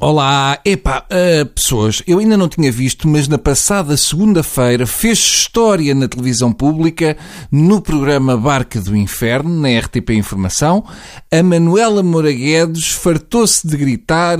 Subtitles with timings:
[0.00, 5.92] Olá, epá, uh, pessoas, eu ainda não tinha visto, mas na passada segunda-feira fez história
[5.92, 7.16] na televisão pública,
[7.50, 10.84] no programa Barca do Inferno, na RTP Informação,
[11.32, 14.38] a Manuela Moraguedes fartou-se de gritar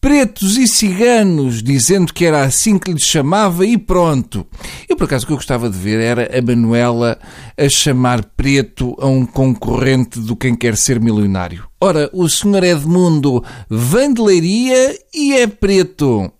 [0.00, 4.46] pretos e ciganos, dizendo que era assim que lhes chamava e pronto.
[4.88, 7.18] Eu, por acaso, o que eu gostava de ver era a Manuela
[7.56, 11.64] a chamar preto a um concorrente do Quem Quer Ser Milionário.
[11.78, 16.32] Ora, o senhor Edmundo vem de Leiria e é preto.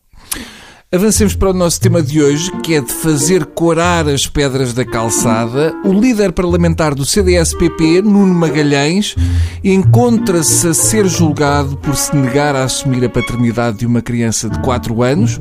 [0.92, 4.84] Avancemos para o nosso tema de hoje, que é de fazer corar as pedras da
[4.84, 5.72] calçada.
[5.84, 9.14] O líder parlamentar do CDS-PP, Nuno Magalhães,
[9.62, 14.58] encontra-se a ser julgado por se negar a assumir a paternidade de uma criança de
[14.62, 15.38] 4 anos.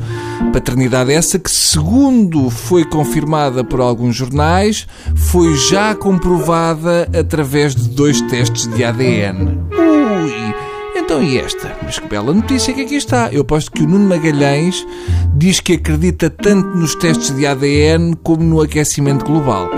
[0.53, 8.21] Paternidade essa que, segundo foi confirmada por alguns jornais, foi já comprovada através de dois
[8.21, 9.57] testes de ADN.
[11.19, 11.77] Então e esta?
[11.83, 13.27] Mas que bela notícia que aqui está.
[13.29, 14.87] Eu aposto que o Nuno Magalhães
[15.35, 19.69] diz que acredita tanto nos testes de ADN como no aquecimento global.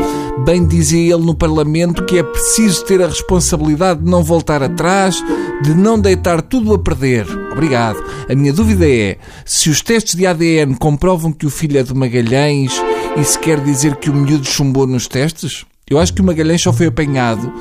[0.45, 5.15] Bem dizia ele no Parlamento que é preciso ter a responsabilidade de não voltar atrás,
[5.63, 7.25] de não deitar tudo a perder.
[7.51, 7.97] Obrigado.
[8.29, 11.93] A minha dúvida é se os testes de ADN comprovam que o filho é de
[11.95, 12.71] Magalhães,
[13.17, 15.65] isso quer dizer que o miúdo chumbou nos testes?
[15.89, 17.51] Eu acho que o Magalhães só foi apanhado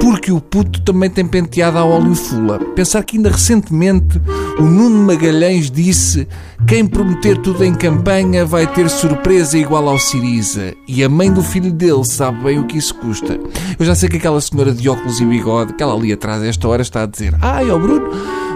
[0.00, 2.58] porque o puto também tem penteado a óleo fula.
[2.74, 4.20] Pensar que ainda recentemente
[4.58, 6.26] o Nuno Magalhães disse
[6.66, 10.74] quem prometer tudo em campanha vai ter surpresa igual ao Siriza.
[10.86, 13.38] E a mãe do filho dele sabe bem o que isso custa.
[13.78, 16.82] Eu já sei que aquela senhora de óculos e bigode, que ali atrás esta hora
[16.82, 18.08] está a dizer Ai, ó Bruno,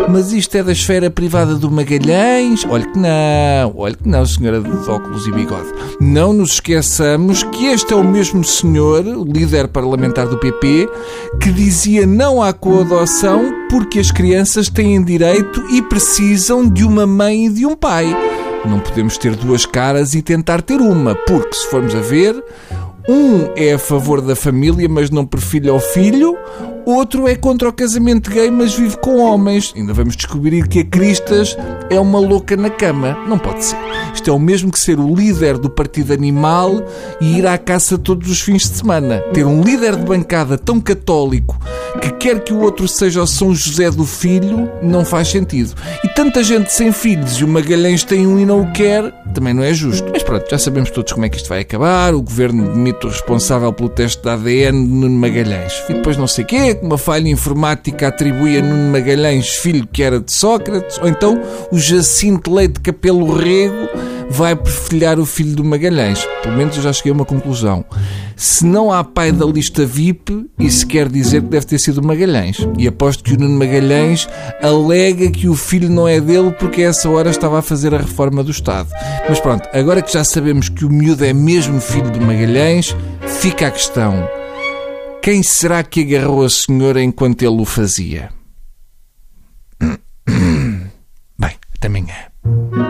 [0.08, 2.64] mas isto é da esfera privada do Magalhães?
[2.68, 5.68] Olha que não, olha que não, senhora de óculos e bigode.
[6.00, 10.88] Não nos esqueçamos que este é o mesmo senhor, líder parlamentar do PP,
[11.40, 17.46] que dizia não à coadoção porque as crianças têm direito e precisam de uma mãe
[17.46, 18.14] e de um pai.
[18.64, 22.34] Não podemos ter duas caras e tentar ter uma, porque se formos a ver,
[23.08, 26.36] um é a favor da família, mas não por filho ao filho,
[26.86, 29.74] Outro é contra o casamento gay, mas vive com homens.
[29.74, 31.56] Ainda vamos descobrir que a Cristas
[31.90, 33.18] é uma louca na cama.
[33.26, 33.76] Não pode ser.
[34.14, 36.80] Isto é o mesmo que ser o líder do partido animal
[37.20, 39.18] e ir à caça todos os fins de semana.
[39.32, 41.58] Ter um líder de bancada tão católico
[42.00, 45.74] que quer que o outro seja o São José do filho, não faz sentido.
[46.04, 49.52] E tanta gente sem filhos e o Magalhães tem um e não o quer, também
[49.52, 50.08] não é justo.
[50.12, 52.14] Mas pronto, já sabemos todos como é que isto vai acabar.
[52.14, 55.82] O governo demite o responsável pelo teste de ADN no Magalhães.
[55.88, 60.02] E depois não sei o quê, uma falha informática atribui a Nuno Magalhães, filho que
[60.02, 61.40] era de Sócrates, ou então
[61.70, 63.88] o Jacinto Leite Capelo Rego
[64.28, 66.26] vai perfilhar o filho do Magalhães.
[66.42, 67.84] Pelo menos eu já cheguei a uma conclusão.
[68.38, 72.58] Se não há pai da lista VIP, isso quer dizer que deve ter sido Magalhães.
[72.76, 74.28] E aposto que o Nuno Magalhães
[74.62, 77.98] alega que o filho não é dele porque a essa hora estava a fazer a
[77.98, 78.90] reforma do Estado.
[79.26, 82.94] Mas pronto, agora que já sabemos que o miúdo é mesmo filho do Magalhães,
[83.40, 84.28] fica a questão.
[85.22, 88.28] Quem será que agarrou a senhora enquanto ele o fazia?
[89.80, 92.85] Bem, até amanhã.